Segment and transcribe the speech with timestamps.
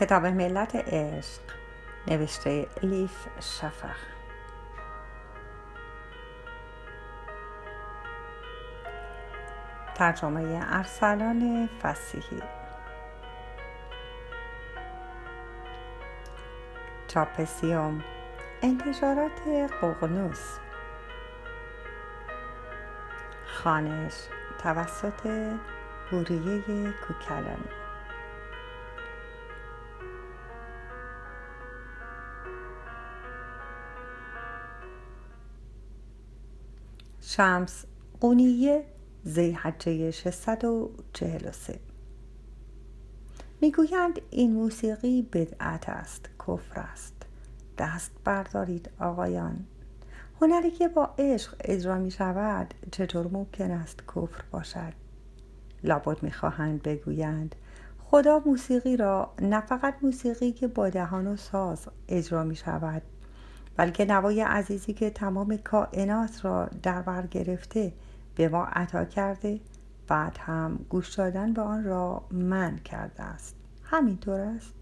[0.00, 1.40] کتاب ملت عشق
[2.06, 3.96] نوشته لیف شفق.
[9.94, 12.42] ترجمه ارسلان فسیحی.
[17.08, 18.04] چاپ سیوم
[18.62, 19.40] انتشارات
[19.82, 20.58] ققنوس
[23.46, 24.14] خانش
[24.62, 25.26] توسط
[26.12, 27.85] هوریه کوکلانی
[37.36, 37.84] شمس
[38.20, 38.84] قونیه
[39.24, 41.80] زیحجه 643
[43.60, 47.14] می‌گویند این موسیقی بدعت است کفر است.
[47.78, 49.64] دست بردارید آقایان.
[50.40, 54.92] هنری که با عشق اجرا می شود چطور ممکن است کفر باشد؟
[55.84, 57.54] لابد می‌خواهند بگویند
[57.98, 63.02] خدا موسیقی را نه فقط موسیقی که با دهان و ساز اجرا می شود
[63.76, 67.92] بلکه نوای عزیزی که تمام کائنات را در بر گرفته
[68.34, 69.60] به ما عطا کرده.
[70.08, 73.56] بعد هم گوش دادن به آن را من کرده است.
[73.82, 74.74] همینطور است.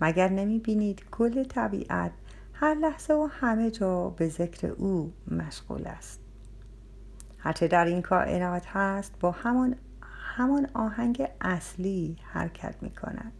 [0.00, 2.12] مگر نمی بینید کل طبیعت
[2.52, 6.20] هر لحظه و همه جا به ذکر او مشغول است.
[7.38, 9.76] هرچه در این کائنات هست با همان
[10.36, 13.32] همان آهنگ اصلی حرکت می کند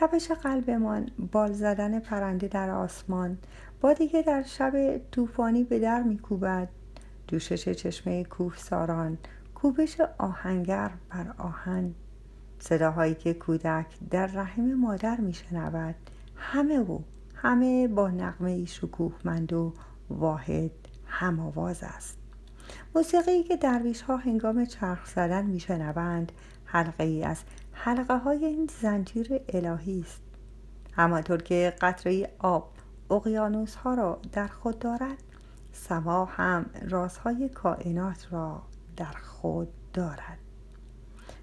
[0.00, 3.38] تپش قلبمان بال زدن پرنده در آسمان.
[3.80, 6.68] بادی در شب طوفانی به در میکوبد.
[7.28, 9.18] دوشش چشمه کوهساران.
[9.54, 11.94] کوبش آهنگر بر آهن.
[12.58, 15.94] صداهایی که کودک در رحم مادر میشنود.
[16.36, 16.98] همه و
[17.34, 19.72] همه با نقمه شکوهمند و
[20.10, 20.70] واحد
[21.06, 22.18] هم آواز است.
[22.94, 26.32] موسیقی که درویش ها هنگام چرخ زدن میشنوند
[26.64, 27.42] حلقه ای از
[27.82, 30.22] حلقه های این زنجیر الهی است.
[30.92, 32.72] همانطور که قطره آب
[33.10, 35.22] اقیانوس ها را در خود دارد
[35.72, 38.62] سما هم رازهای کائنات را
[38.96, 40.38] در خود دارد.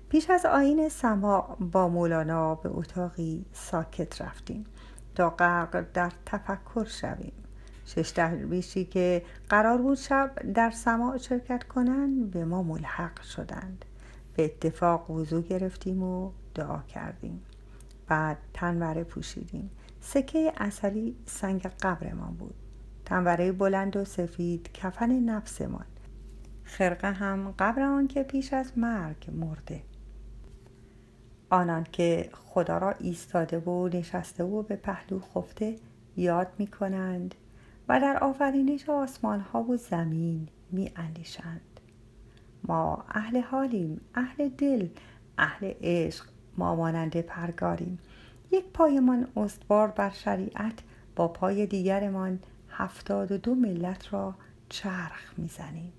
[0.09, 4.65] پیش از آین سما با مولانا به اتاقی ساکت رفتیم
[5.15, 7.33] تا غرق در تفکر شویم.
[7.85, 13.85] شش درویشی که قرار بود شب در سما شرکت کنند به ما ملحق شدند.
[14.37, 17.43] به اتفاق وضوع گرفتیم و دعا کردیم.
[18.07, 19.71] بعد تنوره پوشیدیم.
[20.01, 22.55] سکه اصلی سنگ قبرمان بود.
[23.05, 25.85] تنوره بلند و سفید کفن نفسمان.
[26.63, 29.81] خرقه هم قبر آن که پیش از مرگ مرده.
[31.49, 35.75] آنان که خدا را ایستاده و نشسته و به پهلو خفته
[36.17, 37.35] یاد می کنند
[37.89, 41.61] و در آفرینش آسمان ها و زمین می اندیشند
[42.67, 44.87] ما اهل حالیم اهل دل
[45.37, 46.25] اهل عشق
[46.57, 47.99] ما مانند پرگاریم.
[48.51, 50.79] یک پایمان استوار بر شریعت
[51.15, 52.39] با پای دیگرمان
[52.69, 54.35] هفتاد و دو ملت را
[54.69, 55.93] چرخ می‌زنیم.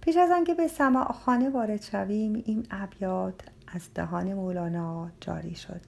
[0.00, 5.80] پیش از آنکه به سماع خانه وارد شویم این ابیات از دهان مولانا جاری شد.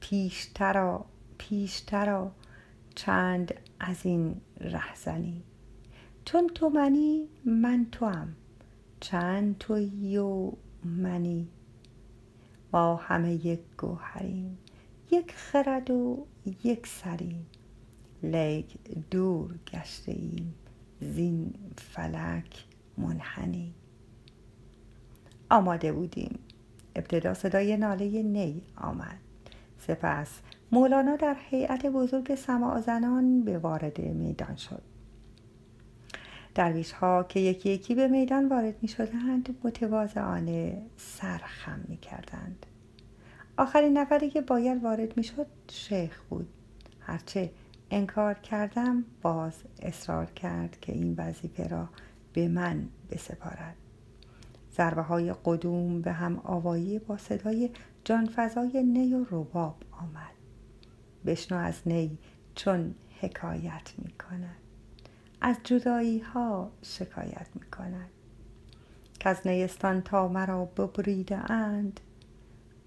[0.00, 1.04] پیشترا
[1.38, 2.32] پیشترا
[2.94, 5.42] چند از این رهزنی.
[6.24, 8.34] چون تو منی من توام.
[9.00, 10.52] چند تویی و
[10.84, 11.48] منی؟
[12.72, 14.58] ما همه یک گوهریم
[15.10, 16.26] یک خرد و
[16.64, 17.46] یک سریم
[18.22, 18.78] لیک
[19.10, 20.54] دور گشته ایم
[21.00, 22.64] زین فلک
[22.98, 23.74] منحنی.
[25.50, 26.38] آماده بودیم.
[26.96, 29.18] ابتدا صدای ناله نی آمد.
[29.78, 30.40] سپس
[30.72, 34.82] مولانا در هیئت بزرگ سماع زنان به وارد میدان شد.
[36.58, 42.66] درویش ها که یکی یکی به میدان وارد می شدند متواضعانه سر خم می کردند
[43.56, 46.48] آخرین نفری که باید وارد می شد شیخ بود.
[47.00, 47.50] هرچه
[47.90, 49.52] انکار کردم باز
[49.82, 51.88] اصرار کرد که این وظیفه را
[52.32, 53.76] به من بسپارد.
[54.76, 57.70] ضربه های قدوم به هم آوایی با صدای
[58.04, 60.34] جانفضای نی و رباب آمد.
[61.26, 62.18] بشنو از نی
[62.54, 64.67] چون حکایت می کند
[65.40, 68.10] از جدایی ها شکایت می کند
[69.20, 72.00] که از نیستان تا مرا ببریده اند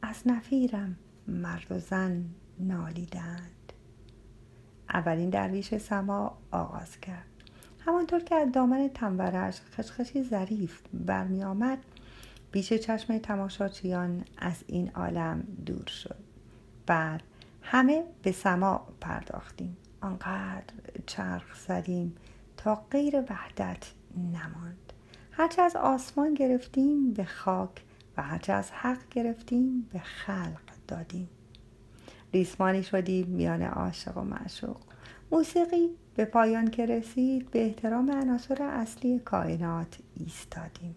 [0.01, 0.95] از نفیرم
[1.27, 2.25] مرد و زن
[2.59, 3.73] نالیدند
[4.93, 7.25] اولین درویش سما آغاز کرد.
[7.85, 11.77] همانطور که از دامن تنورش خشخشی ظریف برمی آمد
[12.51, 16.17] بیش چشم تماشاچیان از این عالم دور شد.
[16.85, 17.23] بعد
[17.61, 19.77] همه به سما پرداختیم.
[20.01, 20.73] آنقدر
[21.05, 22.15] چرخ زدیم
[22.63, 24.93] تا غیر وحدت نماند.
[25.31, 27.83] هرچه از آسمان گرفتیم به خاک
[28.17, 31.29] و هرچه از حق گرفتیم به خلق دادیم.
[32.33, 34.77] ریسمانی شدیم میان عاشق و معشوق.
[35.31, 40.95] موسیقی به پایان که رسید به احترام عناصر اصلی کائنات ایستادیم.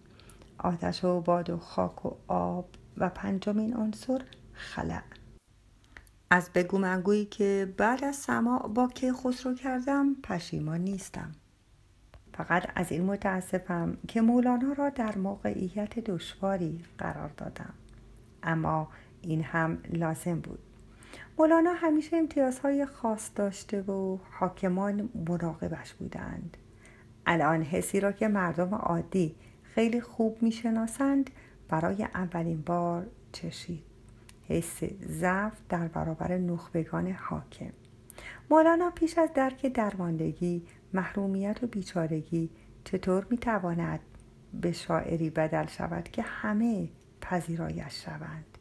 [0.58, 4.22] آتش و باد و خاک و آب و پنجمین عنصر
[4.52, 5.02] خلع.
[6.30, 11.32] از بگو منگویی که بعد از سما با که خسرو کردم پشیمان نیستم.
[12.36, 17.74] فقط از این متاسفم که مولانا را در موقعیت دشواری قرار دادم.
[18.42, 18.88] اما
[19.22, 20.58] این هم لازم بود.
[21.38, 26.56] مولانا همیشه امتیازهای خاص داشته و حاکمان مراقبش بودند.
[27.26, 31.30] الان حسی را که مردم عادی خیلی خوب می‌شناسند
[31.68, 33.82] برای اولین بار چشید.
[34.48, 37.72] حس ضعف در برابر نخبگان حاکم.
[38.50, 40.62] مولانا پیش از درک درماندگی
[40.94, 42.50] محرومیت و بیچارگی
[42.84, 44.00] چطور می‌تواند
[44.60, 46.88] به شاعری بدل شود که همه
[47.20, 48.58] پذیرایش شوند؟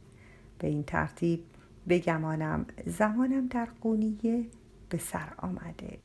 [0.60, 1.46] به این ترتیب
[1.90, 4.50] بگمانم زمانم در قونیه
[4.90, 6.00] به سر آمده.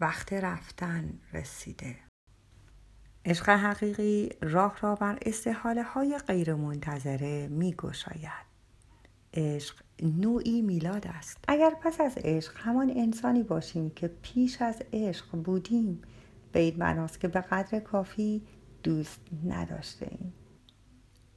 [0.00, 1.96] وقت رفتن رسیده.
[3.24, 8.49] عشق حقیقی راه را بر استحاله های غیر منتظره می گشاید
[9.34, 11.38] عشق نوعی میلاد است.
[11.48, 16.02] اگر پس از عشق همان انسانی باشیم که پیش از عشق بودیم
[16.52, 18.42] به این معناست که به قدر کافی
[18.82, 20.32] دوست نداشته ایم.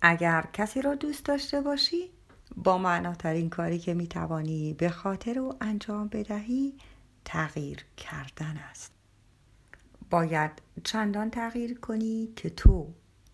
[0.01, 2.09] اگر کسی را دوست داشته باشی
[2.55, 6.73] با معناترین کاری که می‌توانی به خاطر او انجام بدهی
[7.25, 8.91] تغییر کردن است.
[10.09, 10.51] باید
[10.83, 12.87] چندان تغییر کنی که تو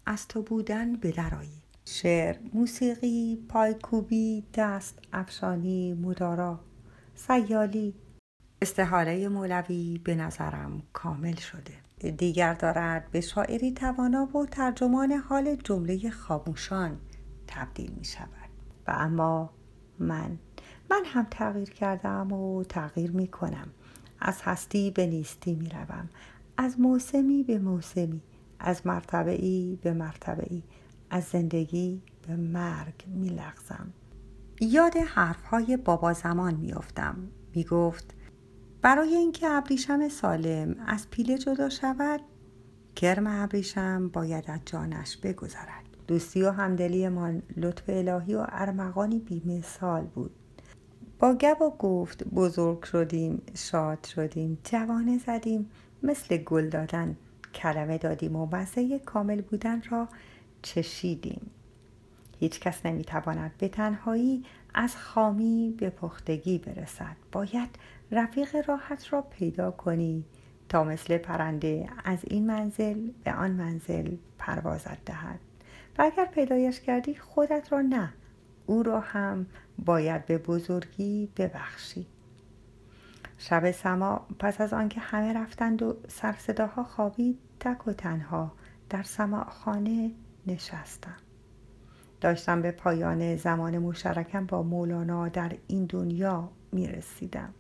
[0.06, 1.59] از تو بودن به درایی
[1.92, 6.60] شعر موسیقی پایکوبی دست افشانی مدارا
[7.16, 7.94] سیالی.
[8.62, 12.12] استحاله مولوی به نظرم کامل شده.
[12.12, 16.98] دیگر دارد به شاعری توانا و ترجمان حال جمله خاموشان
[17.48, 18.50] تبدیل می شود.
[18.88, 19.50] و اما
[20.00, 20.38] من
[20.92, 23.68] من هم تغییر کردم و تغییر می کنم.
[24.20, 26.10] از هستی به نیستی می روم.
[26.58, 28.22] از موسمی به موسمی.
[28.60, 30.64] از مرتبه ای به مرتبه ای
[31.10, 33.94] از زندگی به مرگ می لغزم.
[34.62, 37.16] یاد حرفهای بابا زمان می افتم.
[37.56, 38.14] می گفت
[38.82, 42.22] برای اینکه ابریشم سالم از پیله جدا شود
[42.96, 50.32] کرم ابریشم باید از جانش بگذرد دوستی و همدلیمان لطف الهی و ارمغانی بیمثال بود
[51.20, 55.70] با گب و گفت بزرگ شدیم شاد شدیم جوانه زدیم
[56.04, 57.18] مثل گل دادن
[57.54, 60.08] کلمه دادیم و مزه کامل بودن را
[60.62, 61.52] چشیدیم.
[62.40, 67.16] هیچ کس نمی‌تواند به تنهایی از خامی به پختگی برسد.
[67.32, 67.70] باید
[68.12, 70.26] رفیق راحت را پیدا کنی
[70.70, 75.40] تا مثل پرنده از این منزل به آن منزل پروازت دهد.
[75.98, 78.14] و اگر پیدایش کردی خودت را نه
[78.66, 79.46] او را هم
[79.86, 82.08] باید به بزرگی ببخشی.
[83.38, 88.52] شب سما پس از آنکه همه رفتند و سرصداها خوابید تک و تنها
[88.90, 89.04] در
[89.50, 90.12] خانه
[90.48, 91.18] نشستم.
[92.22, 97.54] داشتم به پایان زمان مشترکم با مولانا در این دنیا می رسیدم.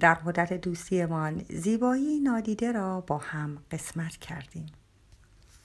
[0.00, 4.66] در مدت دوستیمان زیبایی نادیده را با هم قسمت کردیم.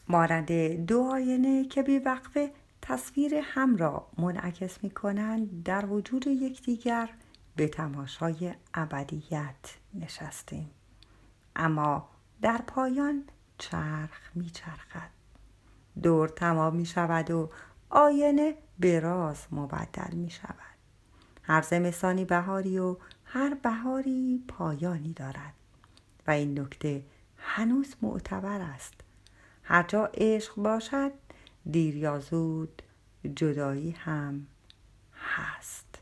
[0.08, 0.52] مانند
[0.86, 2.52] دو آینه که بی وقفه
[2.82, 7.10] تصویر هم را منعکس می کنند در وجود یکدیگر
[7.56, 10.70] به تماشای ابدیت نشستیم.
[11.56, 12.10] اما
[12.42, 13.24] در پایان
[13.58, 15.10] چرخ می چرخد
[16.02, 17.50] دور تمام می شود و
[17.90, 20.56] آینه به راز مبدل می شود.
[21.44, 25.54] هر زمستانی بهاری و هر بهاری پایانی دارد.
[26.28, 27.04] و این نکته
[27.38, 28.94] هنوز معتبر است.
[29.64, 31.12] هر جا عشق باشد
[31.72, 32.82] دیر یا زود
[33.36, 34.48] جدایی هم
[35.36, 35.93] هست.